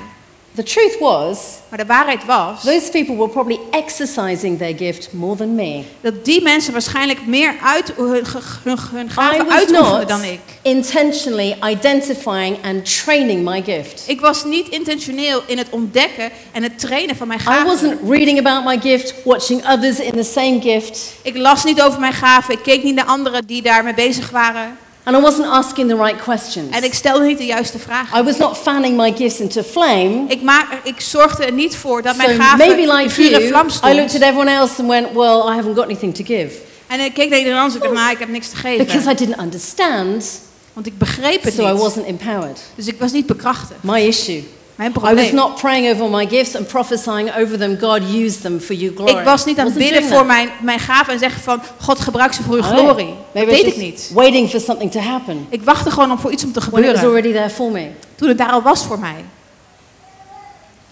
[0.59, 5.37] The truth was, Maar de waarheid was those people were probably exercising their gift more
[5.37, 5.83] than me.
[6.01, 8.25] dat die mensen waarschijnlijk meer uit hun,
[8.65, 10.41] hun, hun I gaven uitoefenden dan ik.
[10.63, 14.03] intentionally identifying and training my gift.
[14.07, 17.67] Ik was niet intentioneel in het ontdekken en het trainen van mijn I gaven.
[17.67, 22.01] wasn't reading about my gift, watching others in the same gift, Ik las niet over
[22.01, 24.77] mijn gaven, ik keek niet naar anderen die daarmee bezig waren.
[25.09, 26.71] And I wasn't asking the right questions.
[26.71, 28.19] En ik stelde niet de juiste vragen.
[28.21, 30.25] I was not fanning my gifts into flame.
[30.29, 33.33] Ik, maak, ik zorgde er niet voor dat So mijn gaven maybe in like vuur
[33.33, 36.25] en vlam I looked at everyone else and went, "Well, I haven't got anything to
[36.25, 36.55] give,"
[36.87, 38.99] En ik keek naar iedereen anders en ik dacht, nou, ik heb niks te because
[38.99, 39.11] geven.
[39.11, 40.41] I didn't understand,
[40.73, 41.81] Want ik begreep het so I niet.
[41.81, 42.61] wasn't empowered.
[42.75, 43.83] Dus ik was niet bekrachtigd.
[43.83, 44.45] My issue.
[44.79, 45.35] Mijn I was probleem.
[45.35, 47.79] not praying over my gifts and prophesying over them.
[47.81, 49.19] God used them for your glory.
[49.19, 52.33] Ik was niet aan het bidden voor mijn, mijn gaven en zeggen van God gebruik
[52.33, 52.79] ze voor uw know.
[52.79, 53.15] glorie.
[53.33, 54.11] Dat deed was ik niet.
[54.15, 56.75] waiting for something to happen Ik wachtte gewoon om voor iets om te when it
[56.91, 57.09] was gebeuren.
[57.09, 57.89] already there for me.
[58.15, 59.25] Toen het daar al was voor mij.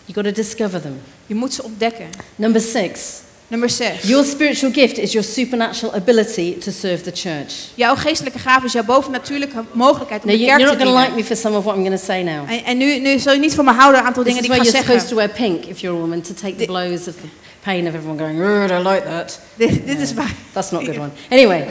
[0.05, 1.01] You got to discover them.
[1.27, 2.07] Je moet ze ontdekken.
[2.37, 3.01] Number six.
[3.49, 4.09] Nummer 6.
[4.09, 7.53] Your spiritual gift is your supernatural ability to serve the church.
[7.75, 10.97] Jouw geestelijke gave is jouw bovennatuurlijke mogelijkheid om Now, de kerk you're te not going
[10.97, 12.51] to like me for some of what I'm going to say now.
[12.51, 14.61] En, en nu, nu zul je niet van me houden een aantal This dingen is
[14.61, 16.55] die ik where ga you're supposed to wear pink if you're a woman to take
[16.57, 17.29] the blows of the
[17.63, 19.41] pain of everyone going, oh, I like that.
[19.57, 20.33] Dit, dit is waar.
[20.53, 21.11] That's not a good one.
[21.31, 21.65] Anyway,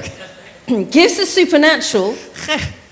[0.97, 2.13] gifts are supernatural,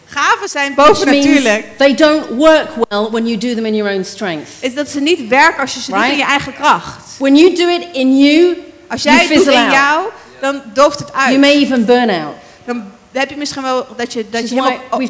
[0.06, 1.66] Gaven zijn bovennatuurlijk.
[1.78, 4.50] they don't work well when you do them in your own strength.
[4.60, 6.12] Is dat ze niet werken als je ze Right.
[6.12, 7.18] in je eigen kracht.
[7.18, 8.58] When you do it in you,
[8.94, 10.06] Als you jij het in jou,
[10.42, 11.40] dan dooft het You uit.
[11.40, 12.36] may even burn out.
[12.66, 15.02] Dan heb je misschien wel dat je, dat je helemaal op-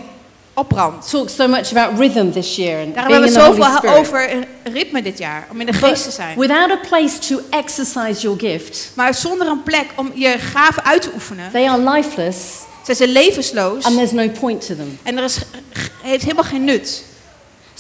[0.54, 1.10] opbrandt.
[1.10, 4.30] talked so much about rhythm this year and Daar being hebben we zoveel over
[4.63, 6.38] ritme dit jaar, om in de geest te zijn.
[6.39, 11.02] without a place to exercise your gift, Maar zonder een plek om je gaven uit
[11.02, 12.39] te oefenen, they are lifeless
[12.86, 15.00] zijn ze levensloos and there's no point to them.
[15.04, 15.38] en er is,
[16.02, 17.04] heeft helemaal geen nut.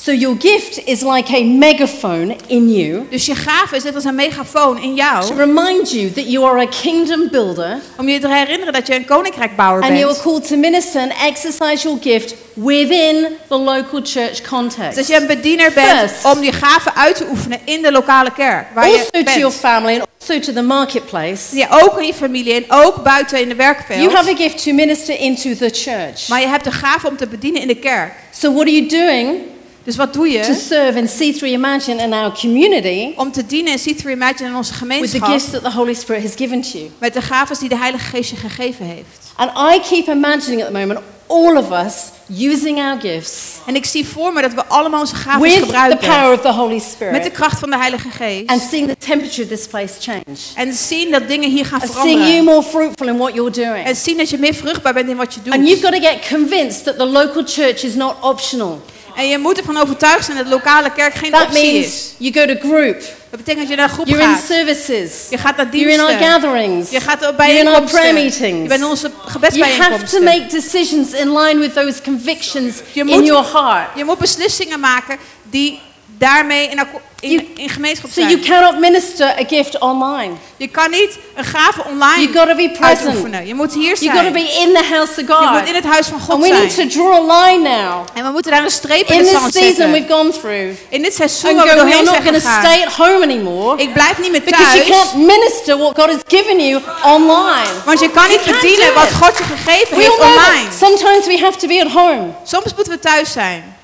[0.03, 4.03] So your gift is like a megaphone in you Dus je gave is net als
[4.03, 8.19] een megafoon in to jou, remind you that you are a kingdom builder om je
[8.19, 10.21] te herinneren dat je een koninkrijkbouwer and you are bent.
[10.21, 14.95] called to minister and exercise your gift within the local church Dus context.
[14.95, 16.25] dat je een bediener bent First.
[16.25, 19.39] om je gaven uit te oefenen in de lokale kerk, waar je Also to your
[19.41, 19.53] bent.
[19.55, 21.55] family and also to the marketplace.
[21.55, 24.13] Ja, ook in je familie en ook buiten in de You werkveld.
[24.13, 26.27] have a gift to minister into the church.
[26.27, 28.13] Maar je hebt de gave om te bedienen in de kerk.
[28.39, 29.51] So what are you doing
[29.83, 30.53] Dus wat doe to je?
[30.55, 34.71] serve in C3 Imagine in our community Om te dienen in C3 Imagine in onze
[34.71, 35.27] with the gemeenschap.
[35.31, 36.89] gifts that the Holy Spirit has given to you?
[36.97, 39.31] Met de gaven die de Heilige Geest je gegeven heeft.
[39.35, 41.93] And I keep imagining at the moment all of us
[42.37, 45.59] using our gifts En ik zie voor me dat we allemaal onze gaven with the
[45.59, 45.97] gebruiken.
[46.09, 48.49] power of the Holy Met de Spirit kracht van de Heilige Geest.
[48.49, 50.37] and seeing the temperature of this place change.
[50.55, 53.85] En zien dat dingen hier gaan And seeing you more fruitful in what you're doing.
[53.85, 55.93] En zien dat je meer vruchtbaar bent in wat je And you've doet.
[55.93, 58.81] got to get convinced that the local church is not optional.
[59.15, 62.13] En je moet ervan overtuigd zijn dat de lokale kerk geen That optie means is.
[62.17, 62.99] you go to group,
[63.29, 64.43] Dat betekent dat je naar een groep you're in gaat.
[64.45, 68.13] services, Je gaat naar you're in our gatherings, Je gaat op you're in our prayer
[68.13, 68.47] bijeenkomsten.
[68.47, 68.67] Je meetings.
[68.67, 70.23] bent in onze You have to gebedsbijeenkomsten.
[70.23, 73.87] make decisions in line with those convictions Je in moet- your heart.
[73.95, 75.17] Je moet beslissingen maken
[75.49, 75.79] die
[76.17, 78.43] daarmee in, akko- in, You- in gemeenschap So you zijn.
[78.43, 80.33] cannot minister a gift online.
[80.57, 83.05] Je kan niet een gave online You got to be present.
[83.07, 83.47] uitoefenen.
[83.47, 84.33] Je moet hier You got to zijn.
[84.33, 85.51] be in the house of Je God.
[85.51, 86.89] moet in het huis van And God we need zijn.
[86.89, 88.05] to draw a line now.
[88.13, 89.91] En we moeten daar een streep in In het this zand zetten.
[89.91, 90.69] we've gone through.
[90.89, 92.63] In dit seizoen And waar we we doorheen not zijn going to gegaan.
[92.65, 94.97] stay at home anymore Ik blijf niet meer because you thuis.
[95.01, 97.69] can't minister what God has given you online.
[97.85, 99.11] Want je kan niet You do wat.
[99.21, 100.67] God je gegeven We heeft online.
[100.79, 102.25] sometimes we have to be at home.
[102.43, 103.75] Soms moeten we thuis zijn.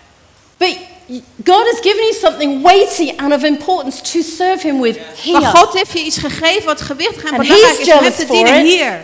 [0.58, 0.76] But
[1.44, 4.98] God has given you something weighty and of importance to serve Him with
[5.32, 5.58] Maar here.
[5.58, 9.00] God heeft je iets gegeven wat gewichtig en belangrijk is om hem te dienen hier.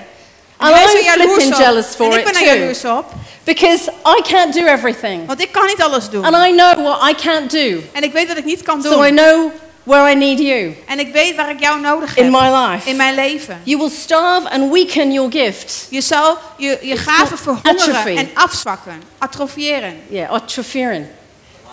[0.57, 1.53] And hij is I'm er jaloers op.
[1.53, 2.55] jealous for en ik ben it er too.
[2.57, 3.05] jaloers op.
[3.43, 5.25] Because I can't do everything.
[5.27, 6.23] Want ik kan niet alles doen.
[6.25, 7.81] And I know what I can't do.
[7.91, 9.15] En ik weet wat ik niet kan So I doen.
[9.15, 9.51] know
[9.83, 12.41] where I need you En ik weet waar ik jou nodig in heb.
[12.41, 12.89] my life.
[12.89, 13.61] In mijn leven.
[13.63, 15.87] You will starve and weaken your gift.
[15.89, 19.01] Je zal je, je gaven verhongeren en afzwakken.
[19.17, 19.93] Atrofiëren.
[20.09, 21.09] Yeah, atrophieren.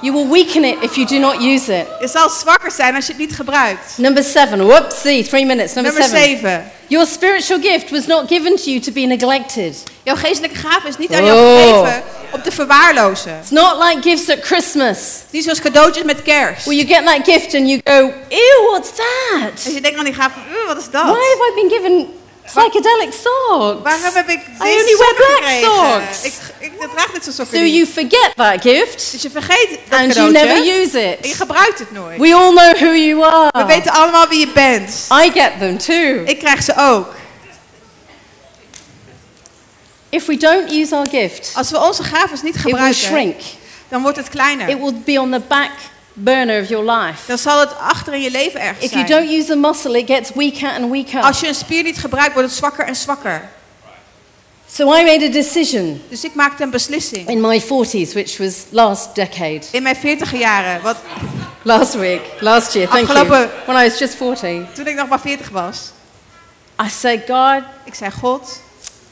[0.03, 1.87] You will weaken it if you do not use it.
[2.01, 3.93] Je zal zwakker zijn als je het niet gebruikt.
[3.97, 4.67] Number seven.
[4.67, 5.75] Whoopsie, three minutes.
[5.75, 6.39] Number, Nummer seven.
[6.41, 6.71] 7.
[6.87, 9.83] Your spiritual gift was not given to you to be neglected.
[10.03, 11.27] Jouw geestelijke gave is niet aan Oh.
[11.27, 13.39] jou gegeven om te verwaarlozen.
[13.41, 14.99] It's not like gifts at Christmas,
[15.31, 16.65] Niet zoals cadeautjes met kerst.
[16.65, 19.73] where you get that gift and you go, ew, what's Als that?
[19.75, 21.03] je denkt aan die gave, "Oeh, wat is dat?
[21.03, 22.07] Why have I been given
[22.47, 23.83] psychedelic socks?
[23.83, 25.71] Waarom heb ik I deze only wear black gekregen?
[25.71, 26.23] socks.
[26.25, 27.75] Ik, ik draag dit soort sokken So niet.
[27.75, 31.35] you forget that gift Dus je vergeet dat and you never use en je it.
[31.35, 32.19] gebruikt het nooit.
[32.21, 33.67] We all know who you We are.
[33.67, 35.07] weten allemaal wie je bent.
[35.25, 36.23] I get them too.
[36.25, 37.15] Ik krijg ze ook.
[40.09, 43.41] If we don't use our gift, Als we onze gaven niet it will gebruiken, shrink.
[43.89, 44.69] dan wordt het kleiner.
[44.69, 45.71] It will be on the back
[46.13, 47.19] burner of your life.
[47.27, 49.21] Dan zal het achter in je leven ergens If you zijn.
[49.27, 51.21] don't use a muscle, it gets weaker and weaker.
[51.23, 53.49] Als je een spier niet gebruikt, wordt het zwakker en zwakker.
[54.71, 57.29] So I made a decision Dus ik maakte een beslissing.
[57.29, 60.97] in my 40s, which was last decade, In mijn 40 jaren, wat,
[61.63, 64.73] last week, last year, thank you, Afgelopen- when I was just 40.
[64.75, 65.91] toen ik nog maar 40 was.
[66.85, 68.61] I said, God, Ik zei, God,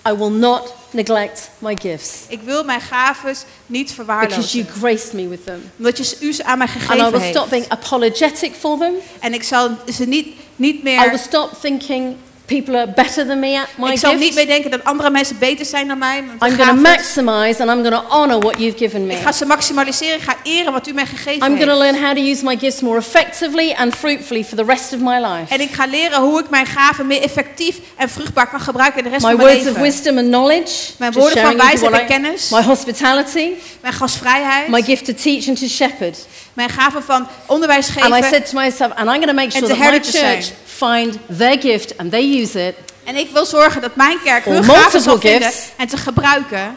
[0.09, 3.35] I will not neglect my gifts ik wil mijn gaven
[3.67, 5.71] niet because you graced me with them.
[5.77, 7.37] Omdat je u ze aan mij And I will heeft.
[7.37, 8.95] stop being apologetic for them.
[9.21, 10.27] En ik zal ze niet,
[10.57, 12.17] niet I will stop thinking
[12.57, 14.35] people are better than me at my Ik zal niet gifts.
[14.37, 16.19] meer denken dat andere mensen beter zijn dan mij.
[16.19, 19.13] I'm going to maximize and I'm going to honor what you've given me.
[19.15, 20.17] Ik ga ze maximaliseren.
[20.17, 21.79] Ik ga eren wat u mij gegeven I'm going to heeft.
[21.79, 25.19] learn how to use my gifts more effectively and fruitfully for the rest of my
[25.21, 25.55] life.
[25.55, 29.05] En ik ga leren hoe ik mijn gaven meer effectief en vruchtbaar kan gebruiken in
[29.05, 29.83] de rest My van mijn words of leven.
[29.93, 32.49] wisdom and knowledge, Mijn woorden van wijsheid en kennis.
[32.51, 33.49] my hospitality,
[33.81, 34.69] Mijn gastvrijheid.
[34.69, 36.19] my gift to teach and to shepherd.
[36.53, 38.29] mijn gaven van onderwijs And I geven.
[38.31, 40.47] said to myself, and I'm going to make sure that my church
[40.85, 44.65] find their gift and they use it En ik wil zorgen dat mijn kerk hun
[44.65, 46.77] gaven zal vinden en te gebruiken.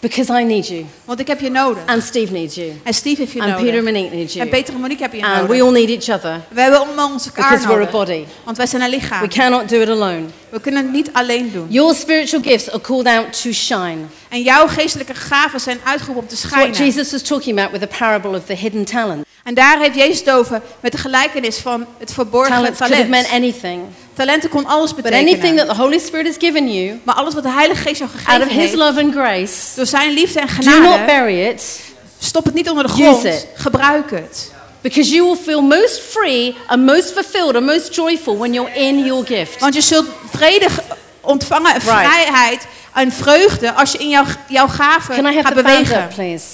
[0.00, 1.82] because I need you Want ik heb je nodig.
[1.86, 3.92] and Steve needs you En Steve heeft je and Peter and nodig.
[3.92, 5.62] Monique need En you Peter en Monique hebben je and we nodig.
[5.62, 8.06] all need each other We hebben allemaal onze elkaar because we're a nodig.
[8.14, 8.24] body.
[8.44, 9.28] Want wij zijn een We lichaam.
[9.28, 10.22] cannot do it alone.
[10.48, 11.66] We kunnen het niet alleen doen.
[11.68, 13.98] Your spiritual gifts are called out to shine.
[14.28, 16.78] En jouw geestelijke gaven zijn uitgeroepen om te It's what schijnen.
[16.94, 19.26] Jesus was talking about with the parable of the hidden talent.
[19.44, 23.08] En daar heeft Jezus het over met de gelijkenis van het verborgen Talents could have
[23.08, 23.44] meant talent.
[23.44, 23.82] anything.
[24.14, 25.66] Talenten kon alles But anything betekenen.
[25.66, 28.20] that the Holy Spirit has given you Maar alles wat de Heilige Geest jou out
[28.24, 31.40] gegeven of His heeft, love and grace, door zijn liefde en do not genade, bury
[31.48, 31.80] it
[32.18, 33.24] stop het niet onder de grond.
[33.24, 33.46] it.
[33.54, 34.52] Gebruik het.
[34.80, 39.04] because you will feel most free and most fulfilled and most joyful when you're in
[39.04, 39.60] your gift.
[39.60, 40.82] Want je zult vrede ge-
[41.20, 41.90] ontvangen en Right.
[41.92, 45.78] vrijheid en vreugde als je in jouw, jouw gaven Can I have gaat the band
[45.82, 46.02] bewegen.
[46.02, 46.44] up, please?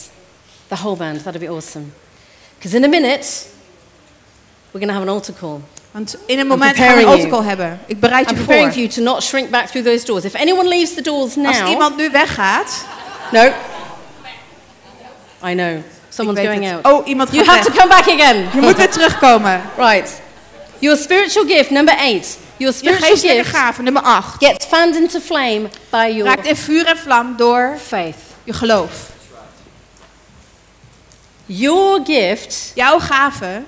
[0.69, 1.85] The whole band, that'd be awesome.
[2.59, 3.27] Because in a minute,
[4.73, 5.61] we're going to have an altar call.
[5.91, 7.13] Want in een moment gaan we een you.
[7.15, 7.81] autocall hebben.
[7.87, 8.73] Ik bereid I'm je preparing voor.
[8.73, 10.25] for you to not shrink back through those doors.
[10.25, 12.85] If anyone leaves the doors Als now, iemand nu weggaat,
[13.33, 13.53] no.
[15.45, 16.85] I know someone's going het.
[16.85, 16.87] out.
[17.01, 17.79] Oh, iemand You gaat have to weg.
[17.81, 18.49] come back again.
[18.55, 19.63] Je moet weer terugkomen.
[19.77, 20.21] Right.
[20.79, 22.39] Your spiritual gift, number eight.
[22.57, 24.37] Your Je spiritual geestelijke gift gave, nummer 8.
[24.39, 28.17] gets fanned into flame by your Raakt in vuur en vlam door faith.
[28.45, 28.91] je geloof.
[31.51, 33.63] Your gift Jouw gave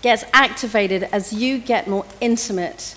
[0.00, 2.94] gets activated as you get more intimate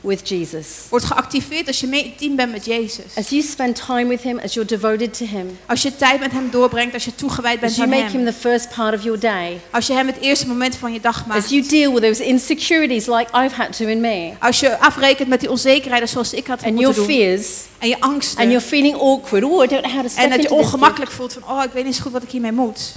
[0.00, 0.66] with Jesus.
[0.88, 3.16] wordt geactiveerd als je meer intiem bent met Jezus.
[3.16, 6.32] As you spend time with Him, as you're devoted to Him, Als je tijd met
[6.32, 8.34] hem doorbrengt, als je toegewijd bent as you aan make Him hem.
[8.34, 11.26] the first part of your day, Als je hem het eerste moment van je dag
[11.26, 11.44] maakt.
[11.44, 15.28] as you deal with those insecurities like I've had to in me, Als je afrekent
[15.28, 17.16] met die onzekerheden zoals ik had and moeten your doen.
[17.16, 18.38] fears, En je angsten.
[18.40, 19.44] and you're feeling awkward.
[19.44, 21.70] Oh, I don't know how to step en dat je ongemakkelijk voelt van, oh, ik
[21.72, 22.92] weet niet zo goed wat ik hiermee moet.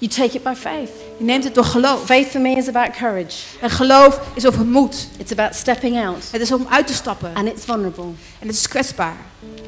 [0.00, 0.90] You take it by faith.
[1.18, 2.04] Je neemt het door geloof.
[2.04, 3.36] Faith for me is about courage.
[3.60, 5.08] En geloof is over moed.
[5.18, 7.34] It's about stepping out, Het is om uit te stappen.
[7.34, 8.04] and it's vulnerable.
[8.38, 9.16] En het is kwetsbaar.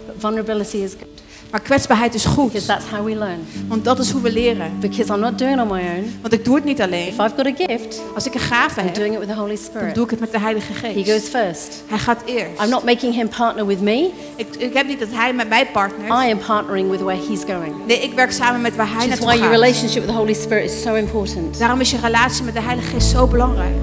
[0.07, 1.22] But vulnerability is good
[1.53, 2.47] Maar kwetsbaarheid is goed.
[2.47, 3.39] because that's how we learn.
[3.69, 4.71] Want dat is hoe we leren.
[4.81, 6.13] Because I'm not doing it on my own.
[6.21, 7.07] Want ik doe het niet alleen.
[7.07, 9.35] If I've got a gift, Als ik een gave I'm heb, doing it with the
[9.35, 9.95] Holy dan Spirit.
[9.95, 11.11] doe ik het met de Heilige He Geest.
[11.11, 11.83] goes first.
[11.87, 12.63] Hij gaat eerst.
[12.63, 14.11] I'm not making him partner with me.
[14.37, 16.25] Ik, ik heb niet dat hij met mij partnert.
[16.25, 17.75] I am partnering with where he's going.
[17.87, 19.61] Nee, ik werk samen met waar hij Which is naartoe why your gaat.
[19.63, 21.59] relationship with the Holy Spirit is so important.
[21.59, 23.75] Daarom is je relatie met de Heilige Geest zo belangrijk.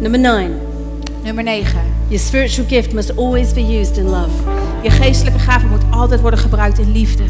[0.00, 0.50] Number nine,
[1.22, 1.80] Nummer 9.
[2.08, 4.30] your spiritual gift must always be used in love.
[4.82, 7.22] Je geestelijke gave moet altijd worden gebruikt in liefde.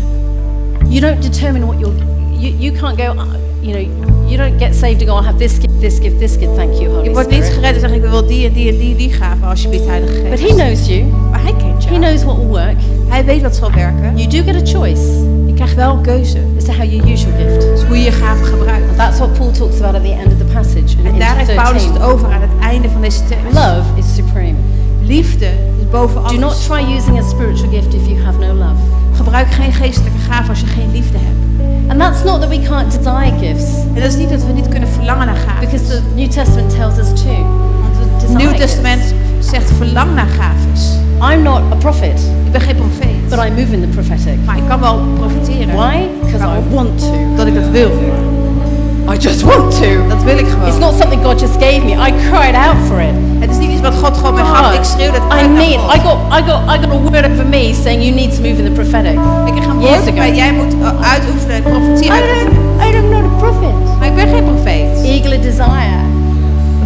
[0.89, 1.95] You don't determine what you're,
[2.39, 3.23] you, you can't go, uh,
[3.61, 6.37] you know, you don't get saved and go, I'll have this gift, this gift, this
[6.37, 8.73] gift, thank you, Je Holy wordt niet gered en zeg ik wil die en die
[8.73, 10.43] en die, die gave alsjeblieft Heilige But Geest.
[10.43, 11.05] he knows you.
[11.31, 11.99] Maar hij kent He je.
[11.99, 12.77] knows what will work.
[13.09, 14.17] Hij weet wat zal werken.
[14.17, 15.03] You do get a choice
[15.47, 16.39] Je krijgt wel een keuze.
[16.57, 17.61] as to how you use your gift.
[17.61, 18.97] Dus hoe je je gave gebruikt.
[18.97, 21.85] That's what Paul talks about at the end of the passage En daar heeft Paulus
[21.85, 22.11] het 13.
[22.13, 23.53] over aan het einde van deze tekst.
[23.53, 24.55] Love is supreme.
[25.03, 25.47] Liefde
[25.91, 28.81] boven Do not try using a spiritual gift if you have no love.
[29.17, 31.37] Gebruik geen geestelijke gave als je geen liefde hebt.
[31.91, 34.69] And that's not that we can't desire gifts, En dat is niet dat we niet
[34.69, 35.61] kunnen verlangen naar gaven.
[35.61, 37.45] because the New Testament tells us too.
[37.83, 38.61] Want het Nieuw gifts.
[38.61, 40.97] Testament zegt verlang naar gaves.
[41.33, 43.29] I'm not a prophet, Ik ben geen profeet.
[43.29, 44.39] but I move in the prophetic.
[44.45, 45.75] Maar ik kan wel profiteren.
[45.75, 45.97] Why?
[46.25, 47.13] Because I want to.
[47.37, 47.91] Dat ik dat wil.
[49.15, 50.09] I just want to.
[50.09, 51.93] Dat wil ik It's not something God just gave me.
[51.93, 53.15] I cried out for it.
[53.39, 54.73] Het is iets wat God gewoon mij gaf.
[54.75, 55.81] Ik schreeuw dat I uit naar mean.
[55.97, 58.59] I got, I got, I got a word over me saying you need to move
[58.59, 59.19] in the prophetic.
[59.47, 62.55] Ik kreeg een woord jij moet uh, uitoefenen, I profetie uitoefenen.
[62.55, 63.75] don't, I am not a prophet.
[63.99, 65.05] Maar ik ben geen profeet.
[65.05, 66.01] Eagle desire.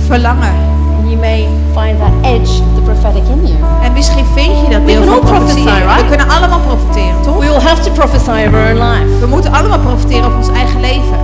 [0.06, 0.54] Verlangen.
[0.98, 3.58] And you may find that edge of the prophetic in you.
[3.82, 5.62] En misschien vind je dat We deel can van all profetie.
[5.64, 6.02] prophesy, right?
[6.02, 7.38] We kunnen allemaal profiteren, toch?
[7.38, 9.18] We all have to prophesy over our own life.
[9.20, 11.18] We moeten allemaal profiteren op ons eigen leven.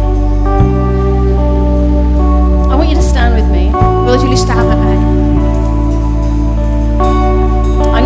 [2.73, 3.65] I want you to stand with me.
[4.05, 5.18] Wil dat jullie staan met mij.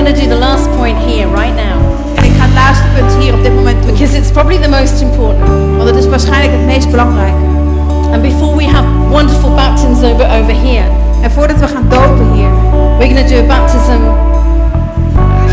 [0.03, 1.79] I'm going to do the last point here right now
[2.19, 3.93] En ik ga het laatste punt hier op dit moment doen.
[3.93, 5.49] because it's probably the most important.
[5.77, 7.45] Want het is waarschijnlijk het meest belangrijke.
[8.13, 10.87] And before we have wonderful baptisms over, over here,
[11.21, 12.51] En voordat we gaan dopen hier,
[12.99, 14.01] we're going to do a baptism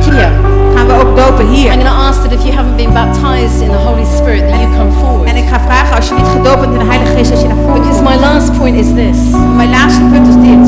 [0.09, 0.31] here.
[0.75, 1.71] gaan we ook dopen hier.
[1.71, 4.59] I'm going to ask that if you haven't been baptized in the Holy Spirit, that
[4.61, 5.29] you come forward.
[5.29, 7.47] En ik ga vragen als je niet gedoopt bent in de Heilige Geest, dat je
[7.47, 9.19] naar voren Because my last point is this
[9.55, 10.67] Mijn laatste punt is dit.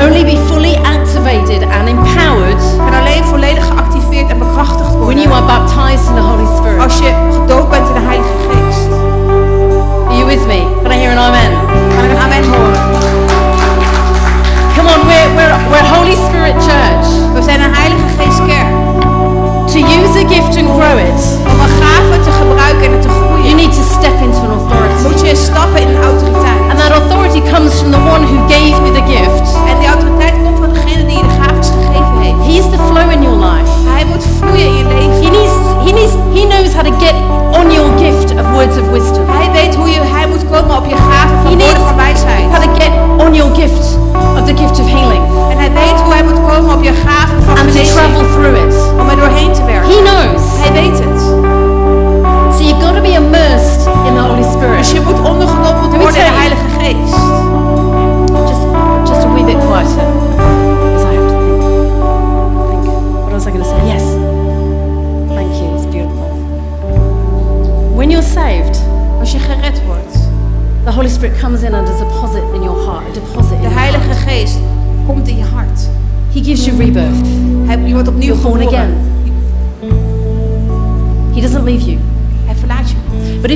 [0.00, 5.32] Only be fully activated and empowered kan alleen volledig geactiveerd en bekrachtigd when worden you
[5.34, 6.80] are baptized in the Holy Spirit.
[6.80, 8.41] als je gedoopt bent in de Heilige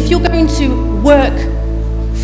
[0.06, 0.68] if you're going to
[1.02, 1.36] work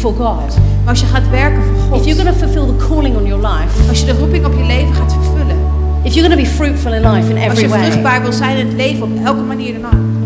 [0.00, 2.04] for God, als je gaat werken voor if God.
[2.06, 4.64] you're going to fulfill the calling on your life, Als je de roeping op je
[4.64, 5.56] leven gaat vervullen.
[6.02, 8.32] if you're going to be fruitful in life in Als every je way, vruchtbaar wil
[8.32, 10.21] zijn in het leven op elke manier dan ook.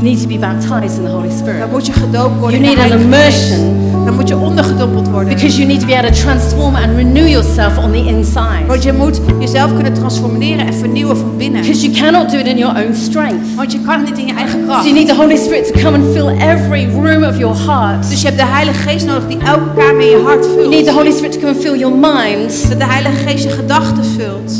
[0.00, 1.58] You need to be baptized in the Holy Spirit.
[1.60, 3.50] Dan moet je gedoopt worden You need an Heilige Geest.
[3.50, 5.28] immersion Dan moet je ondergedompeld worden.
[5.28, 8.66] because you need to be able to transform and renew yourself on the inside.
[8.66, 11.60] Want je moet jezelf kunnen transformeren en vernieuwen van binnen.
[11.62, 13.54] Because you cannot do it in your own strength.
[13.56, 14.80] Want je kan het niet in je eigen kracht.
[14.84, 18.08] So you need the Holy Spirit to come and fill every room of your heart.
[18.10, 20.84] Dus je hebt de Heilige Geest nodig die elke kamer in je hart You need
[20.84, 20.96] the vult.
[20.96, 24.52] Holy Spirit to come and fill your mind Dat de Heilige Geest je gedachten vult.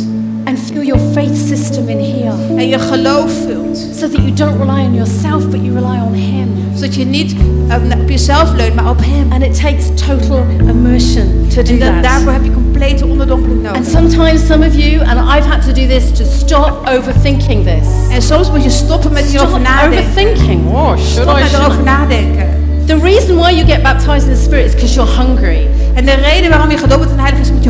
[0.45, 2.33] And fill your faith system in here.
[2.57, 3.77] En je geloof vult.
[3.99, 6.49] So that you don't rely on yourself, but you rely on Him.
[6.75, 7.35] Zodat je niet
[7.69, 9.33] eh, op jezelf leunt, maar op Hem.
[9.33, 12.03] And it takes total immersion to do En da- that.
[12.03, 15.87] daarvoor heb je complete onderdompeling And sometimes some of you, and I've had to do
[15.87, 17.89] this to stop overthinking this.
[18.17, 19.99] En soms moet je stoppen met Stop hierover nadenken.
[19.99, 20.61] overthinking.
[20.67, 22.47] Oh, should Stop I, met erover nadenken.
[22.87, 25.67] The reason why you get baptized in the Spirit is because you're hungry.
[25.95, 27.70] En de reden waarom je gedoopt wordt in de Heilige Geest is omdat je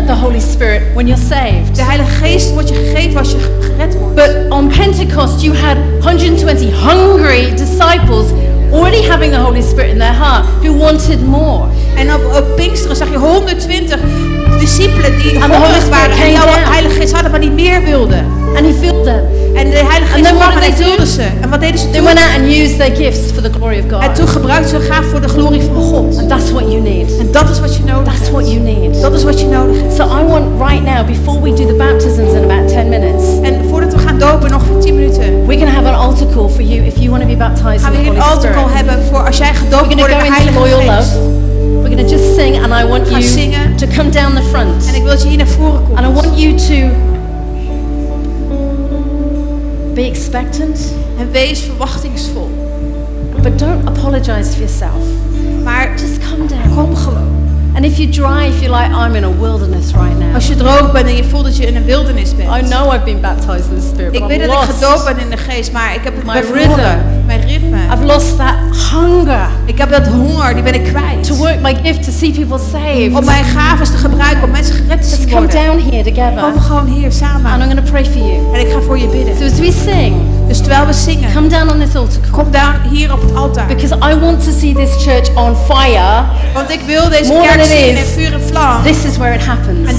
[0.00, 1.76] given the Holy Spirit when you're saved.
[1.76, 4.14] De Heilige Geest wordt je gegeven als je gered wordt.
[4.14, 8.26] But on Pentecost, you had 120 hungry disciples
[8.72, 11.68] already having the Holy Spirit in their heart who wanted more.
[11.96, 13.98] En op, op Pinksteren zag je 120
[14.58, 16.46] discipelen die hongerig waren en jouw.
[16.46, 18.39] Heilige Geest hadden, maar niet meer wilden.
[18.56, 19.20] And he filled them.
[19.54, 20.90] En de Heilige And Geest then what kwam en did hij they do?
[20.90, 21.22] vulde ze.
[21.42, 22.04] En wat deden ze They toen?
[22.04, 24.14] went out and used their gifts for the glory of En God.
[24.14, 26.18] toen gebruikten ze gaaf voor de glorie van God.
[26.18, 27.08] And that's what you need.
[27.18, 29.00] En dat is wat je nodig That's what you need.
[29.00, 29.94] Dat is wat je nodig hebt.
[29.94, 33.54] So I want right now, before we do the baptisms in about 10 minutes, En
[33.70, 36.48] voordat we gaan dopen, nog voor 10 minuten, we're going to have an altar call
[36.48, 38.34] for you if you want to be baptized gaan in we the hier een Holy
[38.34, 38.76] altar call Spirit.
[38.86, 40.80] hebben voor als jij gedoopt We're wordt going in to de go into Heilige loyal
[40.96, 41.14] Geest.
[41.14, 41.38] love.
[41.82, 44.86] We're going to just sing, and I want you to come down the front.
[44.88, 45.98] En ik wil dat je hier naar voren komt.
[45.98, 46.76] And I want you to
[49.94, 50.78] be expectant,
[51.18, 52.50] En wees verwachtingsvol.
[53.42, 55.02] but don't apologize for yourself.
[55.64, 56.74] Maar Just come down.
[56.74, 57.28] kom gewoon.
[57.74, 60.56] And if you're dry, if you're like, I'm in a wilderness right now, Als je
[60.56, 62.48] droog bent en je voelt dat je in een wildernis bent.
[62.64, 65.04] I know I've been baptized in the Spirit, Ik weet I've dat ik gedoopt lost.
[65.04, 66.80] ben in de geest, maar ik heb het My rhythm.
[67.26, 67.76] Mijn ritme.
[67.94, 68.49] I've lost that
[69.70, 71.24] Ik heb dat honger, die ben ik kwijt.
[71.26, 73.14] to work my gift to see people saved.
[73.18, 75.64] Om mijn gaven te gebruiken, om mensen gered te Let's zien come worden.
[75.66, 77.52] down here Kom together, gewoon hier and samen.
[77.52, 78.54] I'm going to pray for you.
[78.54, 79.34] En ik ga voor je So bidden.
[79.46, 80.14] as we sing,
[80.48, 83.66] Dus terwijl we zingen, come down on this altar kom down hier op het altaar.
[83.66, 86.24] Because I want to see this church on fire.
[86.54, 88.82] Want ik wil deze More kerk zien in vuur en vlam.
[88.82, 89.98] This is where it happens.